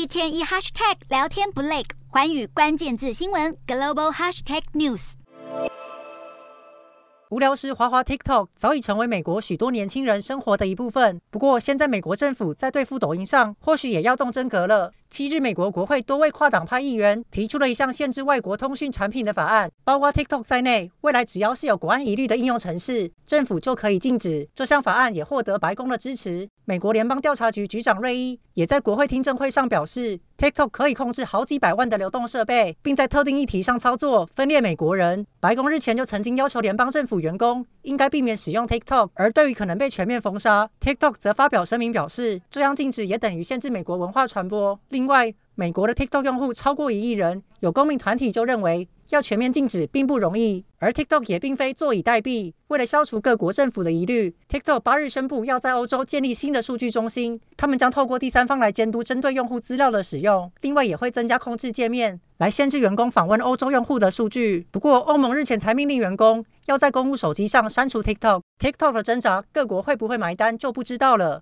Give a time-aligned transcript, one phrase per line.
[0.00, 5.12] 一天一 hashtag 聊天不累，环宇关键字新闻 global hashtag news。
[7.28, 11.20] 无聊时滑滑 TikTok 早已成为美国许多年轻人生活的一部分。
[11.30, 14.90] 不过，现在美国政府在对付抖音上，或许也要动真格了。
[15.10, 24.48] 七日，美国国会多位跨党派议员提出了一项限制外国通讯产品的法案，包括 TikTok 在内，未来只要是有国安疑虑的应用程式，政府就可以禁止。
[24.54, 26.48] 这项法案也获得白宫的支持。
[26.70, 35.26] 美国联邦调查局局长瑞伊也在国会听证会上表示，TikTok 可以控制好几百万的流动设备，并在特定议题上操作分裂美国人。
[35.40, 44.78] 白宫日前就曾经要求联邦政府员工应该避免使用 TikTok，而对于可能被全面封杀，TikTok 则发表声明表示，这样禁止也等于限制美国文化传播。
[44.90, 52.52] 另外，美国的 TikTok 用户超过一亿人，有公民团体就认为要全面禁止并不容易，而 TikTok 也并非坐以待毙。
[52.68, 64.66] 为了消除各国政府的疑虑，TikTok 八日宣布要在欧洲建立新的数据中心，他们将透过第三方来监督针对用户资料的使用，另外也会增加控制界面，来限制员工访问欧洲用户的数据。
[64.70, 68.40] 不过，欧盟日前才命令员工要在公务手机上删除 TikTok。
[68.58, 71.38] TikTok 的挣扎，各国会不会买单就不知道了。